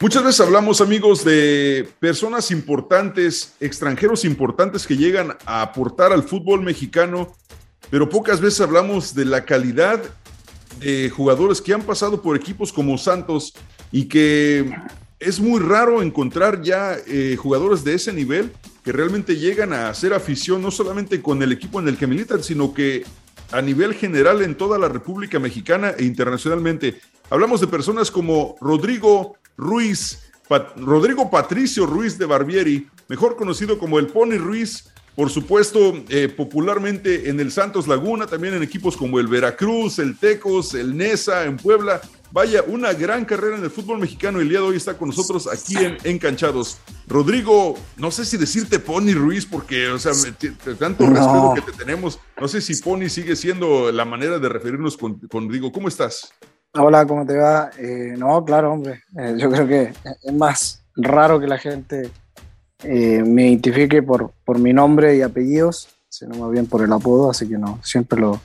[0.00, 6.62] Muchas veces hablamos, amigos, de personas importantes, extranjeros importantes que llegan a aportar al fútbol
[6.62, 7.34] mexicano,
[7.90, 10.00] pero pocas veces hablamos de la calidad
[10.78, 13.54] de jugadores que han pasado por equipos como Santos
[13.90, 14.72] y que
[15.18, 18.52] es muy raro encontrar ya eh, jugadores de ese nivel
[18.84, 22.44] que realmente llegan a hacer afición no solamente con el equipo en el que militan,
[22.44, 23.04] sino que
[23.50, 27.00] a nivel general en toda la República Mexicana e internacionalmente.
[27.30, 30.20] Hablamos de personas como Rodrigo Ruiz,
[30.76, 37.28] Rodrigo Patricio Ruiz de Barbieri, mejor conocido como el Pony Ruiz, por supuesto, eh, popularmente
[37.28, 41.56] en el Santos Laguna, también en equipos como el Veracruz, el Tecos, el Nesa, en
[41.56, 42.00] Puebla.
[42.30, 44.40] Vaya, una gran carrera en el fútbol mexicano.
[44.40, 46.78] El día de hoy está con nosotros aquí en Encanchados.
[47.08, 50.12] Rodrigo, no sé si decirte Pony Ruiz, porque, o sea,
[50.78, 52.20] tanto respeto que te tenemos.
[52.40, 55.72] No sé si Pony sigue siendo la manera de referirnos con, con Rodrigo.
[55.72, 56.32] ¿Cómo estás?
[56.74, 57.70] Hola, ¿cómo te va?
[57.78, 59.02] Eh, no, claro, hombre.
[59.16, 62.10] Eh, yo creo que es más raro que la gente
[62.82, 67.30] eh, me identifique por, por mi nombre y apellidos, sino más bien por el apodo,
[67.30, 68.38] así que no, siempre lo,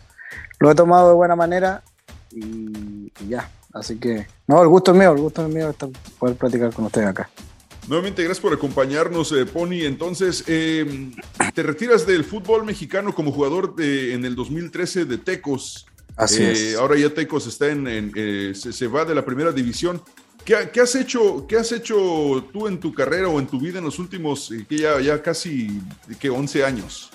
[0.59, 1.83] lo he tomado de buena manera
[2.31, 3.49] y, ya.
[3.73, 6.85] Así que, no, el gusto es mío, el gusto es mío estar, poder platicar con
[6.85, 7.29] ustedes acá.
[7.89, 9.83] Nuevamente, gracias por acompañarnos, Pony.
[9.83, 15.87] Entonces, te retiras del fútbol mexicano como jugador de, en el 2013 de Tecos.
[16.15, 16.75] Así es.
[16.75, 20.01] Ahora ya Tecos está en, eh, se, va de la primera división.
[20.45, 23.85] ¿Qué, has hecho, ¿Qué has hecho tú en tu carrera o en tu vida en
[23.85, 25.81] los últimos, eh, que ya, ya casi,
[26.19, 27.09] que 11 años?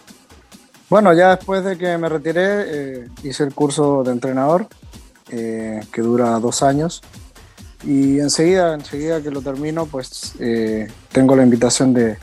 [0.88, 4.66] Bueno, ya después de que me retiré, eh, hice el curso de entrenador,
[5.28, 7.02] que dura dos años.
[7.84, 10.32] Y enseguida, enseguida que lo termino, pues
[11.12, 12.16] tengo la invitación de,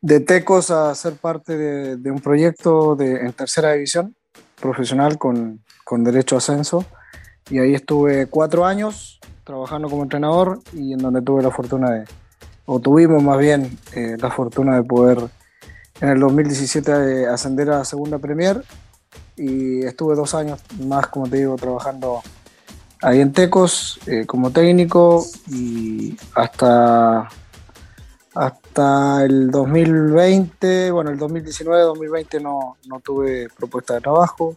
[0.00, 4.15] de Tecos a ser parte de, de un proyecto de, en tercera división
[4.60, 6.84] profesional con, con derecho a ascenso.
[7.48, 12.04] Y ahí estuve cuatro años trabajando como entrenador y en donde tuve la fortuna de,
[12.66, 15.18] o tuvimos más bien eh, la fortuna de poder
[16.00, 18.62] en el 2017 eh, ascender a Segunda Premier
[19.36, 22.22] y estuve dos años más, como te digo, trabajando
[23.02, 27.28] ahí en Tecos eh, como técnico y hasta
[28.36, 34.54] hasta el 2020, bueno, el 2019-2020 no, no tuve propuesta de trabajo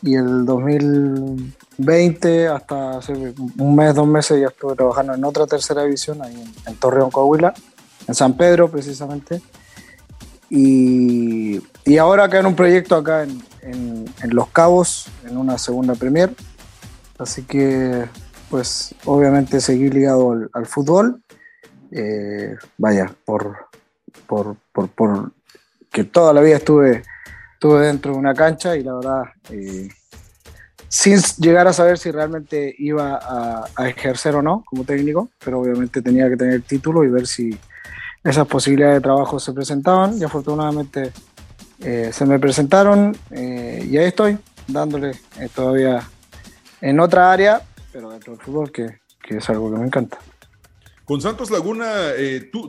[0.00, 5.82] y el 2020 hasta hace un mes, dos meses ya estuve trabajando en otra tercera
[5.82, 7.52] división ahí en, Torreón, Coahuila,
[8.06, 9.42] en San Pedro precisamente.
[10.48, 13.42] Y, y ahora acá en un proyecto acá en,
[14.22, 16.32] en, Los Cabos, en una segunda Premier.
[17.18, 18.04] Así que,
[18.50, 21.24] pues, obviamente seguir ligado al, al fútbol
[21.96, 23.68] eh, vaya, por,
[24.26, 25.30] por, por,
[25.92, 27.04] que toda la vida estuve,
[27.52, 29.88] estuve dentro de una cancha y la verdad, eh,
[30.88, 33.20] sin llegar a saber si realmente iba
[33.76, 37.56] a, ejercer o no como técnico, pero obviamente tenía que tener título y ver si
[38.24, 41.12] esas posibilidades de trabajo se presentaban y afortunadamente
[41.80, 45.12] eh, se me presentaron y ahí estoy dándole
[45.54, 46.02] todavía
[46.80, 47.62] en otra área,
[47.92, 50.18] pero dentro del fútbol que es algo que me encanta.
[51.04, 52.66] Con Santos Laguna, eh, ¿tú,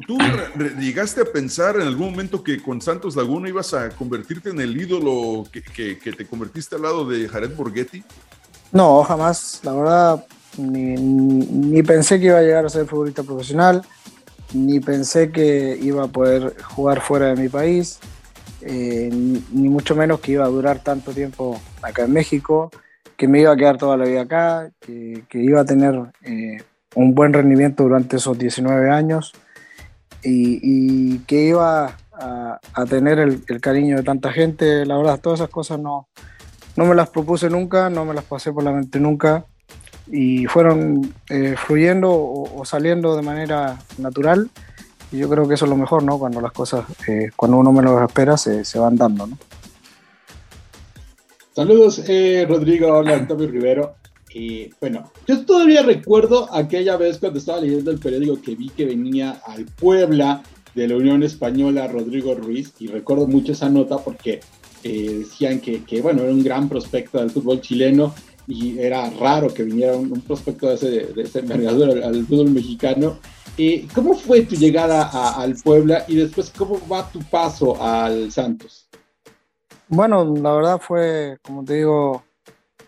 [0.78, 4.76] llegaste a pensar en algún momento que con Santos Laguna ibas a convertirte en el
[4.76, 8.04] ídolo que, te convertiste al lado de Jared Borghetti?
[8.74, 9.62] No, jamás.
[9.64, 10.26] La verdad,
[10.58, 13.84] ni, pensé que iba a llegar a ser futbolista profesional,
[14.54, 18.00] ni pensé que iba a poder jugar fuera de mi país,
[18.60, 22.70] eh, ni, mucho menos que iba a durar tanto tiempo acá en México,
[23.16, 25.96] que me iba a quedar toda la vida acá, que, iba a tener...
[26.24, 26.58] Eh,
[26.96, 29.34] un buen rendimiento durante esos 19 años
[30.24, 34.86] y, que iba a, tener el, cariño de tanta gente.
[34.86, 36.08] La verdad, todas esas cosas no,
[36.76, 39.46] no me las propuse nunca, no me las pasé por la mente nunca
[40.08, 44.50] y fueron eh, fluyendo o, saliendo de manera natural.
[45.12, 46.18] Y yo creo que eso es lo mejor, ¿no?
[46.18, 49.38] Cuando las cosas, eh, cuando uno menos las espera, se, se van dando, ¿no?
[51.56, 52.98] Saludos, eh, Rodrigo.
[52.98, 53.96] Hola, Antonio Rivero.
[54.82, 59.42] Bueno, yo todavía recuerdo aquella vez cuando estaba leyendo el periódico que vi que venía
[59.46, 60.44] al Puebla
[60.76, 64.42] de la Unión Española Rodrigo Ruiz y recuerdo mucho esa nota porque
[64.84, 68.14] eh, decían que, bueno, era un gran prospecto del fútbol chileno
[68.46, 73.18] y era raro que viniera un, prospecto de ese, de ese envergadura al, fútbol mexicano.
[73.58, 75.10] Eh, ¿Cómo fue tu llegada
[75.40, 78.88] al Puebla y después cómo va tu paso al Santos?
[79.88, 82.25] Bueno, la verdad fue, como te digo,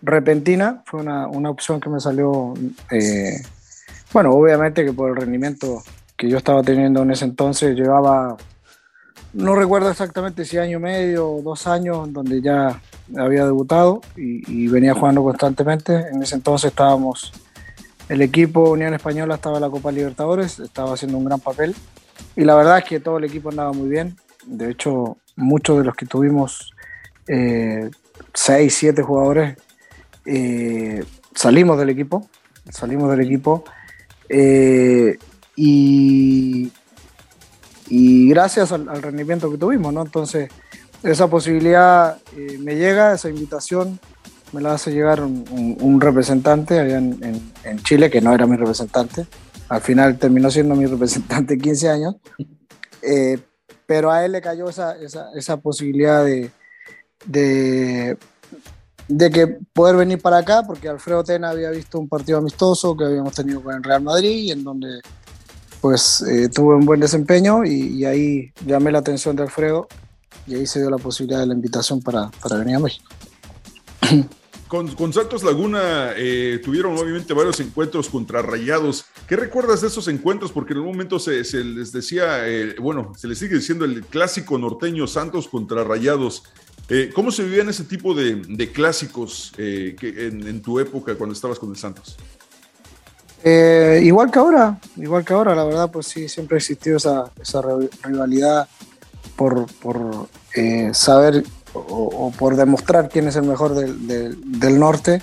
[0.01, 2.53] repentina, fue una, una opción que me salió,
[2.91, 3.41] eh,
[4.13, 5.83] bueno, obviamente que por el rendimiento
[6.15, 8.37] que yo estaba teniendo en ese entonces, llevaba,
[9.33, 12.81] no recuerdo exactamente si año y medio o dos años, donde ya
[13.15, 16.07] había debutado y, venía jugando constantemente.
[16.11, 17.31] En ese entonces estábamos,
[18.09, 21.75] el equipo Unión Española estaba en la Copa Libertadores, estaba haciendo un gran papel
[22.35, 24.17] y la verdad es que todo el equipo andaba muy bien.
[24.45, 26.71] De hecho, muchos de los que tuvimos
[27.27, 27.89] eh,
[28.33, 29.57] seis, siete jugadores
[30.29, 32.29] eh, salimos del equipo,
[32.69, 33.63] salimos del equipo
[34.27, 35.17] eh,
[35.55, 36.69] y,
[37.87, 40.01] y gracias al, rendimiento que tuvimos, ¿no?
[40.01, 40.49] Entonces,
[41.01, 44.01] esa posibilidad eh, me llega, esa invitación
[44.51, 49.25] me la hace llegar un, representante allá en, Chile, que no era mi representante.
[49.69, 52.15] Al final terminó siendo mi representante 15 años.
[53.85, 54.97] Pero a él le cayó esa,
[55.35, 56.51] esa, posibilidad de,
[57.25, 58.17] de,
[59.07, 63.05] de, que poder venir para acá, porque Alfredo Tena había visto un partido amistoso que
[63.05, 65.01] habíamos tenido con el Real Madrid, en donde
[65.81, 69.87] pues eh, tuve un buen desempeño y, y, ahí llamé la atención de Alfredo
[70.47, 73.05] y ahí se dio la posibilidad de la invitación para, para venir a México.
[74.67, 79.05] Con, con Santos Laguna eh, tuvieron obviamente varios encuentros contra Rayados.
[79.25, 80.51] ¿Qué recuerdas de esos encuentros?
[80.51, 84.03] Porque en un momento se, se les decía, eh, bueno, se les sigue diciendo el
[84.03, 86.43] clásico norteño Santos contra Rayados.
[86.89, 91.33] Eh, ¿Cómo se vivían ese tipo de, de clásicos que en, en, tu época cuando
[91.33, 92.17] estabas con el Santos?
[94.01, 97.61] igual que ahora, igual que ahora, la verdad, pues sí, siempre ha existido esa, esa
[98.03, 98.67] rivalidad
[99.37, 105.21] por, por eh, saber o, por demostrar quién es el mejor del, norte.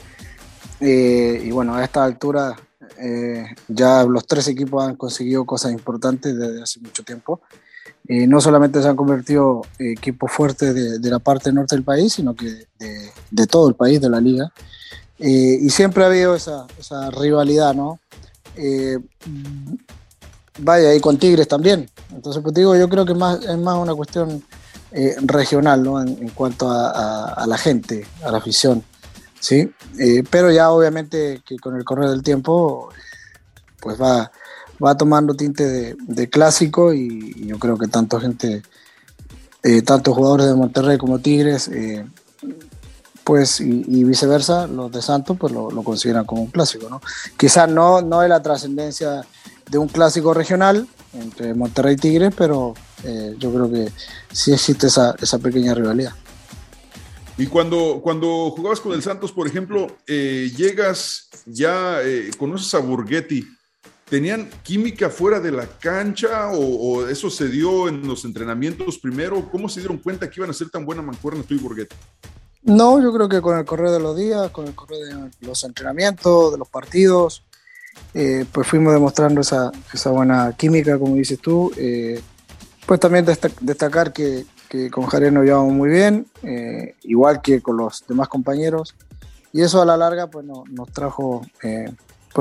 [0.81, 2.56] Eh, y bueno, a esta altura
[2.99, 7.40] eh, ya los tres equipos han conseguido cosas importantes desde hace mucho tiempo.
[8.06, 12.67] No solamente se han convertido equipos fuertes de, la parte norte del país, sino que
[12.79, 14.53] de, todo el país, de la liga.
[15.19, 17.99] y siempre ha habido esa, esa rivalidad, ¿no?
[20.59, 21.89] vaya, y con Tigres también.
[22.12, 24.43] Entonces, pues digo, yo creo que más, es más una cuestión
[24.93, 26.01] eh, regional, ¿no?
[26.01, 28.85] En, cuanto a, la gente, a la afición,
[29.41, 29.71] ¿sí?
[29.99, 32.91] Eh, pero ya obviamente que con el correr del tiempo,
[33.81, 34.31] pues va,
[34.82, 38.62] va tomando tinte de, clásico y, yo creo que tanto gente,
[39.62, 41.71] eh, tanto jugadores de Monterrey como Tigres,
[43.25, 47.00] pues y, viceversa, los de Santos, pues lo, consideran como un clásico, ¿no?
[47.37, 49.23] Quizás no, no es la trascendencia
[49.71, 53.91] de un clásico regional entre Monterrey y Tigres, pero eh, yo creo que
[54.31, 56.12] sí existe esa, pequeña rivalidad.
[57.37, 62.79] Y cuando, cuando jugabas con el Santos, por ejemplo, eh, llegas, ya eh, conoces a
[62.79, 63.44] Burgetti,
[64.09, 69.49] ¿tenían química fuera de la cancha o, eso se dio en los entrenamientos primero?
[69.51, 71.97] ¿Cómo se dieron cuenta que iban a ser tan buena mancuerna tú y Burgetti?
[72.62, 75.65] No, yo creo que con el correr de los días, con el correr de los
[75.65, 77.45] entrenamientos, de los partidos,
[78.15, 79.71] eh, pues fuimos demostrando esa,
[80.11, 81.73] buena química, como dices tú.
[81.77, 82.21] Eh,
[82.87, 83.25] pues también
[83.61, 88.29] destacar que, que, con Jared nos llevamos muy bien, eh, igual que con los demás
[88.29, 88.95] compañeros.
[89.53, 91.43] Y eso a la larga pues nos trajo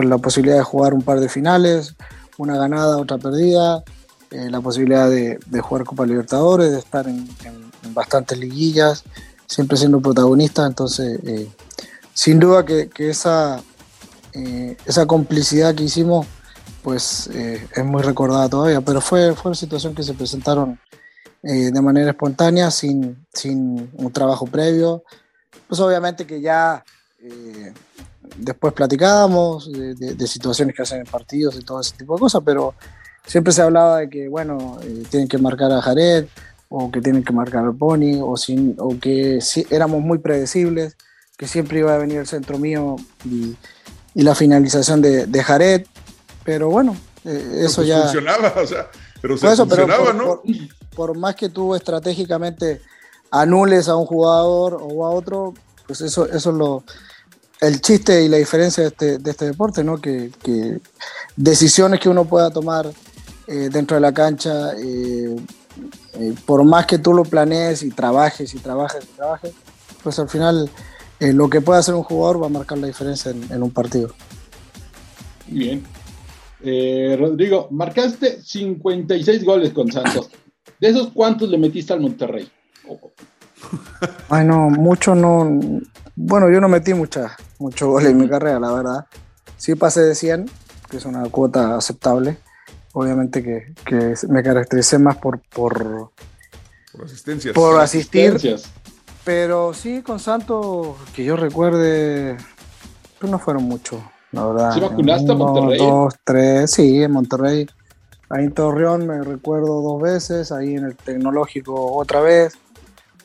[0.01, 1.95] la posibilidad de jugar un par de finales,
[2.37, 3.83] una ganada, otra perdida,
[4.31, 7.27] la posibilidad de, jugar Copa Libertadores, de estar en,
[7.93, 9.03] bastantes liguillas,
[9.45, 10.65] siempre siendo protagonista.
[10.65, 11.19] Entonces,
[12.13, 13.61] sin duda que, que esa
[14.33, 16.25] eh, esa complicidad que hicimos
[16.81, 20.79] pues eh, es muy recordada todavía, pero fue, fue una situación que se presentaron
[21.43, 25.03] eh, de manera espontánea, sin, sin un trabajo previo.
[25.67, 26.83] Pues obviamente que ya
[28.37, 32.73] después platicábamos de, situaciones que hacen en partidos y todo ese tipo de cosas, pero
[33.25, 36.25] siempre se hablaba de que, bueno, tienen que marcar a Jared,
[36.75, 40.97] o que tienen que marcar a Pony, o, sin, o que si, éramos muy predecibles,
[41.37, 43.55] que siempre iba a venir el centro mío y,
[44.15, 45.85] y la finalización de, de Jared.
[46.43, 48.01] Pero bueno, eh, eso pues ya.
[48.01, 48.89] Funcionaba, o sea,
[49.21, 50.41] pero se funcionaba, por, ¿no?
[50.95, 52.81] Por, más que tú estratégicamente
[53.31, 55.53] anules a un jugador o a otro,
[55.87, 56.83] pues eso, eso es lo.
[57.63, 59.99] El chiste y la diferencia de este, de este deporte, ¿no?
[59.99, 60.79] Que, que,
[61.35, 62.91] decisiones que uno pueda tomar
[63.47, 65.35] eh, dentro de la cancha, eh,
[66.45, 69.53] por más que tú lo planees y trabajes y trabajes y trabajes,
[70.03, 70.69] pues al final
[71.19, 74.13] eh, lo que puede hacer un jugador va a marcar la diferencia en, un partido.
[75.47, 75.83] Bien.
[76.61, 80.29] Eh, Rodrigo, marcaste 56 goles con Santos.
[80.79, 82.49] ¿De esos cuántos le metiste al Monterrey?
[84.27, 85.81] Bueno, mucho no.
[86.15, 89.05] Bueno, yo no metí mucha, mucho gol en mi carrera, la verdad.
[89.57, 90.49] Sí pasé de 100,
[90.89, 92.37] que es una cuota aceptable.
[92.93, 96.11] Obviamente que, que me caractericé más por, por,
[96.91, 97.55] por asistencias.
[97.55, 98.39] Por asistir.
[99.23, 102.37] Pero sí, con Santos, que yo recuerde,
[103.19, 104.01] pues no fueron muchos,
[104.31, 104.73] la verdad.
[104.73, 105.77] ¿Sí vacunaste a Monterrey?
[105.79, 107.65] Dos, tres, sí, en Monterrey.
[108.29, 112.53] Ahí en Torreón me recuerdo dos veces, ahí en el Tecnológico otra vez.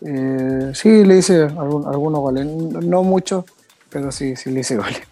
[0.01, 3.45] Eh, sí, le hice algunos goles, no mucho,
[3.91, 5.03] pero sí, sí le hice goles.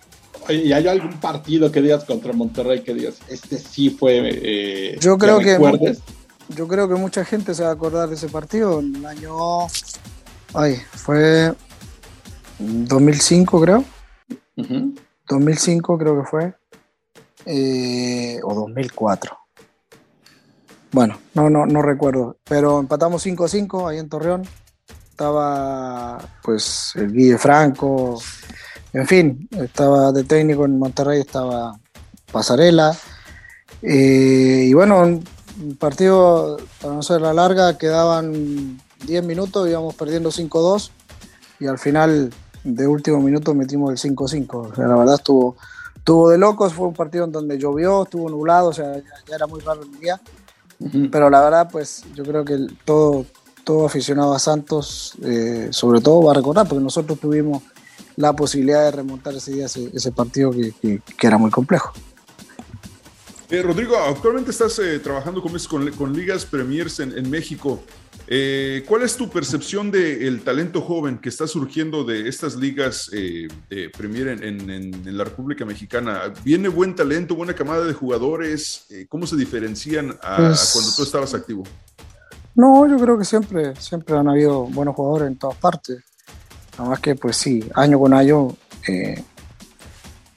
[0.48, 4.20] ¿Y hay algún partido que digas contra Monterrey que digas, este sí fue...
[4.24, 5.58] Eh, yo creo que,
[6.50, 9.34] yo creo que mucha gente se va a acordar de ese partido, en el año...
[10.54, 11.52] Ay, fue
[12.58, 13.84] 2005 creo.
[15.28, 16.54] 2005 creo que fue.
[17.44, 19.36] Eh, o 2004.
[20.92, 22.38] Bueno, no, no, no recuerdo.
[22.44, 24.42] Pero empatamos 5-5 ahí en Torreón.
[25.16, 28.20] Estaba pues el Guille Franco.
[28.92, 31.80] En fin, estaba de técnico en Monterrey, estaba
[32.30, 32.94] Pasarela.
[33.80, 40.30] Eh, y bueno, un partido, para no ser la larga, quedaban 10 minutos, íbamos perdiendo
[40.30, 40.90] 5-2
[41.60, 42.30] y al final
[42.62, 44.76] de último minuto metimos el 5-5.
[44.76, 45.56] la verdad estuvo,
[45.96, 49.46] estuvo de locos, fue un partido en donde llovió, estuvo nublado, o sea, ya, era
[49.46, 50.20] muy raro el día.
[51.10, 53.24] Pero la verdad, pues yo creo que todo,
[53.66, 57.64] todo aficionado a Santos, eh, sobre todo, va a recordar, porque nosotros tuvimos
[58.14, 60.72] la posibilidad de remontar ese día ese, partido que,
[61.18, 61.92] que era muy complejo.
[63.50, 65.52] Eh, Rodrigo, actualmente estás eh, trabajando con,
[65.92, 67.82] con, ligas premiers en, México.
[68.28, 73.90] Eh, ¿Cuál es tu percepción del talento joven que está surgiendo de estas ligas de
[73.96, 76.32] premier en, la República Mexicana?
[76.44, 78.86] ¿Viene buen talento, buena camada de jugadores?
[79.08, 81.64] ¿Cómo se diferencian a, pues cuando tú estabas activo?
[82.56, 86.02] No, yo creo que siempre, siempre han habido buenos jugadores en todas partes.
[86.78, 88.48] Nada más que, pues sí, año con año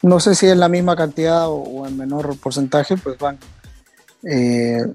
[0.01, 3.38] no sé si en la misma cantidad o, en menor porcentaje, pues van,
[4.23, 4.85] eh,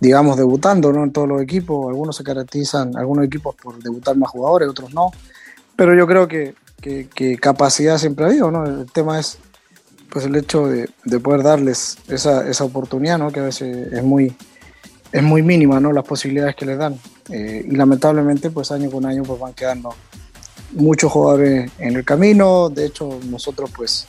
[0.00, 1.04] digamos, debutando ¿no?
[1.04, 1.88] en todos los equipos.
[1.88, 5.10] Algunos se caracterizan, algunos equipos por debutar más jugadores, otros no.
[5.76, 6.54] Pero yo creo que,
[7.40, 8.64] capacidad siempre ha habido, ¿no?
[8.66, 9.38] El tema es
[10.10, 10.88] pues el hecho de,
[11.20, 13.30] poder darles esa, esa, oportunidad, ¿no?
[13.30, 14.36] Que a veces es muy,
[15.12, 15.92] es muy mínima, ¿no?
[15.92, 16.98] Las posibilidades que les dan.
[17.30, 19.94] Eh, y lamentablemente, pues año con año, pues van quedando
[20.72, 22.70] muchos jugadores en el camino.
[22.70, 24.06] De hecho, nosotros, pues,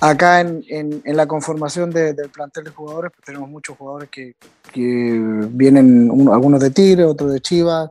[0.00, 4.36] Acá en, en, la conformación del plantel de jugadores, pues tenemos muchos jugadores que,
[4.72, 7.90] que vienen, algunos de Tigre, otros de Chivas,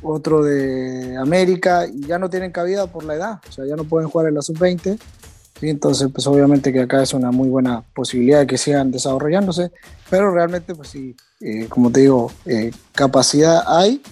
[0.00, 3.84] otros de América, y ya no tienen cabida por la edad, o sea, ya no
[3.84, 4.98] pueden jugar en la sub-20.
[5.60, 9.70] Y Entonces, pues obviamente que acá es una muy buena posibilidad de que sigan desarrollándose,
[10.10, 14.02] pero realmente, pues sí, eh, como te digo, eh, capacidad hay.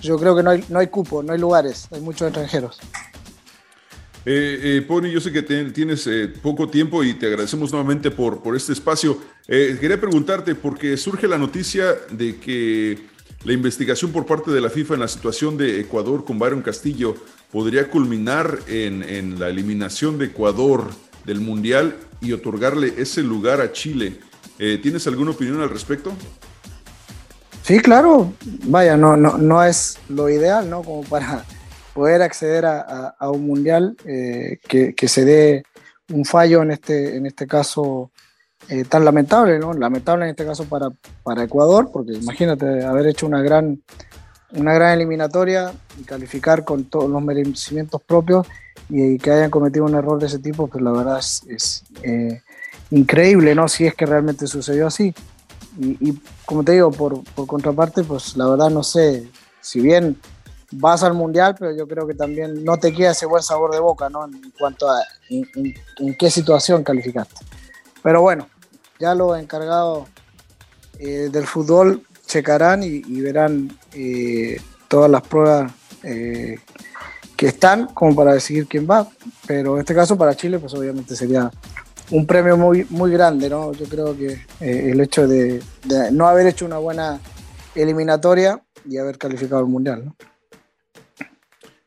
[0.00, 2.80] Yo creo que no hay, no hay cupo, no hay lugares, hay muchos extranjeros.
[4.24, 8.42] Eh, eh, Pony, yo sé que tienes eh, poco tiempo y te agradecemos nuevamente por,
[8.42, 9.18] por este espacio.
[9.46, 13.11] Quería preguntarte, porque surge la noticia de que
[13.44, 17.14] la investigación por parte de la FIFA en la situación de Ecuador con Byron Castillo
[17.50, 20.90] podría culminar en, la eliminación de Ecuador
[21.24, 24.18] del Mundial y otorgarle ese lugar a Chile.
[24.58, 26.12] ¿Tienes alguna opinión al respecto?
[27.62, 28.32] Sí, claro.
[28.64, 30.82] Vaya, no, no, no es lo ideal, ¿no?
[30.82, 31.44] Como para
[31.94, 35.62] poder acceder a, un mundial, eh, que, se dé
[36.10, 38.10] un fallo en este, en este caso
[38.68, 39.72] eh, tan lamentable, ¿no?
[39.72, 40.90] Lamentable en este caso para,
[41.22, 43.82] para Ecuador, porque imagínate haber hecho una gran,
[44.52, 48.46] una gran eliminatoria y calificar con todos los merecimientos propios
[48.88, 52.42] y, que hayan cometido un error de ese tipo, pues la verdad es, eh,
[52.90, 53.68] increíble, ¿no?
[53.68, 55.14] Si es que realmente sucedió así.
[55.78, 59.26] Y, como te digo, por, por contraparte, pues la verdad no sé,
[59.62, 60.18] si bien
[60.72, 63.80] vas al mundial, pero yo creo que también no te queda ese buen sabor de
[63.80, 64.24] boca, ¿no?
[64.24, 67.44] En cuanto a en, qué situación calificaste.
[68.02, 68.48] Pero bueno,
[69.02, 70.06] ya los encargados
[71.00, 75.72] eh, del fútbol checarán y, verán eh, todas las pruebas
[76.04, 76.60] eh,
[77.36, 79.08] que están como para decidir quién va.
[79.44, 81.50] Pero en este caso para Chile, pues obviamente sería
[82.10, 83.72] un premio muy, muy grande, ¿no?
[83.72, 87.18] Yo creo que el hecho de, de no haber hecho una buena
[87.74, 90.16] eliminatoria y haber calificado al mundial, ¿no?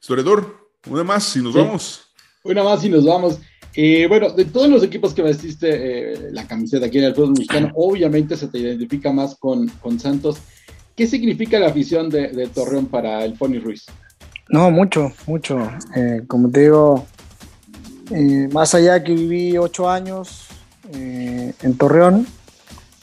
[0.01, 2.09] Historiador, una más y nos vamos.
[2.43, 3.39] Una más y nos vamos.
[3.75, 7.31] Eh, bueno, de todos los equipos que vestiste eh, la camiseta aquí en el fútbol
[7.31, 10.37] mexicano, obviamente se te identifica más con, con Santos.
[10.95, 13.85] ¿Qué significa la afición de, Torreón para el Pony Ruiz?
[14.47, 15.59] No, mucho, mucho.
[15.95, 17.05] Eh, como te digo,
[18.53, 20.47] más allá que viví ocho años
[20.93, 22.25] en Torreón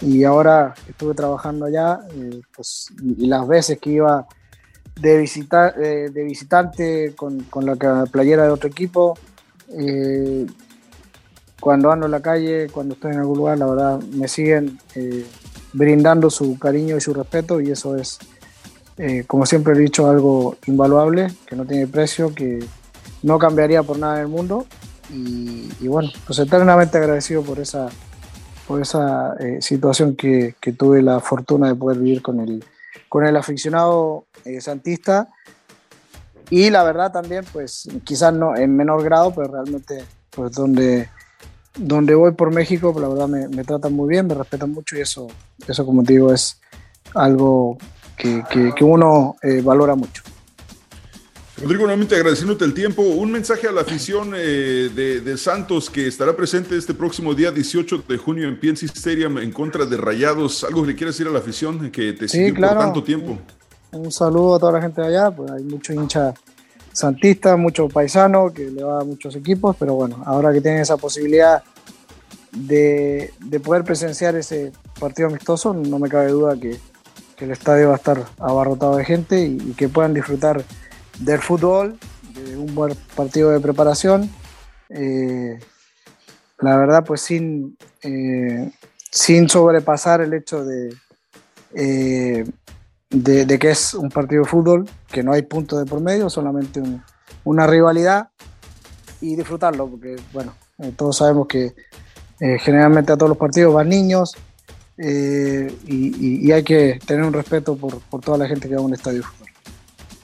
[0.00, 2.00] y ahora estuve trabajando allá,
[2.54, 4.26] pues, y las veces que iba
[5.00, 9.18] de, visita, eh, de visitante con, con, la playera de otro equipo.
[9.70, 10.46] Eh,
[11.60, 15.24] cuando ando en la calle, cuando estoy en algún lugar, la verdad me siguen eh,
[15.72, 18.18] brindando su cariño y su respeto y eso es,
[19.26, 22.64] como siempre he dicho, algo invaluable, que no tiene precio, que
[23.22, 24.66] no cambiaría por nada en el mundo.
[25.10, 27.88] Y, y bueno, pues eternamente agradecido por esa,
[28.66, 32.64] por esa situación que, que tuve la fortuna de poder vivir con el,
[33.08, 35.28] con el aficionado eh, santista.
[36.52, 41.08] Y la verdad también, pues quizás no en menor grado, pero realmente, pues donde,
[41.78, 45.00] donde voy por México, la verdad me, me tratan muy bien, me respetan mucho y
[45.00, 45.28] eso,
[45.66, 46.60] eso como te digo, es
[47.14, 47.78] algo
[48.18, 48.44] que,
[48.76, 50.22] que, uno eh, valora mucho.
[51.56, 53.00] Rodrigo, nuevamente agradeciéndote el tiempo.
[53.00, 58.04] Un mensaje a la afición eh, de, Santos que estará presente este próximo día 18
[58.06, 60.64] de junio en PNC Stadium en contra de Rayados.
[60.64, 63.38] ¿Algo que le quieras decir a la afición que te sí, por tanto tiempo?
[63.92, 65.30] Un, saludo a toda la gente de allá.
[65.30, 66.34] Pues hay mucho hincha
[66.92, 70.96] santista, mucho paisano que le va a muchos equipos, pero bueno, ahora que tienen esa
[70.96, 71.62] posibilidad
[72.52, 73.32] de,
[73.64, 76.78] poder presenciar ese partido amistoso, no me cabe duda que,
[77.38, 80.62] el estadio va a estar abarrotado de gente y que puedan disfrutar
[81.18, 81.98] del fútbol,
[82.36, 84.30] de un buen partido de preparación.
[84.90, 85.58] Eh,
[86.60, 88.70] la verdad, pues sin, eh,
[89.10, 90.64] sin sobrepasar el hecho
[91.74, 92.44] eh,
[93.12, 96.28] de, de, que es un partido de fútbol, que no hay puntos de por medio,
[96.28, 96.82] solamente
[97.44, 98.30] una rivalidad
[99.20, 100.54] y disfrutarlo, porque bueno,
[100.96, 101.74] todos sabemos que
[102.58, 104.34] generalmente a todos los partidos van niños
[104.98, 108.94] y, hay que tener un respeto por, por toda la gente que va a un
[108.94, 109.42] estadio de fútbol.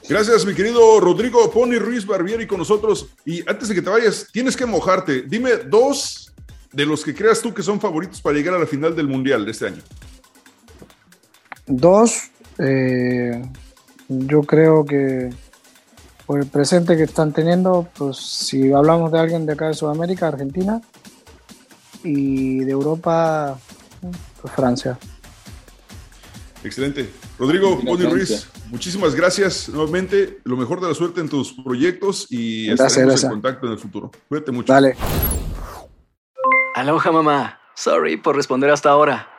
[0.09, 3.09] Gracias, mi querido Rodrigo Pony Ruiz Barbieri con nosotros.
[3.25, 5.21] Y antes de que te vayas, tienes que mojarte.
[5.21, 6.33] Dime dos
[6.73, 9.45] de los que creas tú que son favoritos para llegar a la final del Mundial
[9.45, 9.83] de este año.
[11.67, 13.41] Dos, eh,
[14.07, 15.29] yo creo que
[16.25, 20.27] por el presente que están teniendo, pues si hablamos de alguien de acá de Sudamérica,
[20.27, 20.81] Argentina,
[22.03, 23.59] y de Europa,
[24.41, 24.97] pues Francia.
[26.63, 27.09] Excelente.
[27.37, 30.39] Rodrigo Pony Ruiz, muchísimas gracias nuevamente.
[30.43, 33.79] Lo mejor de la suerte en tus proyectos y gracias, estaremos en contacto en el
[33.79, 34.11] futuro.
[34.27, 34.73] Cuídate mucho.
[34.73, 34.95] Dale.
[36.75, 37.59] Aloha, mamá.
[37.75, 39.38] Sorry por responder hasta ahora.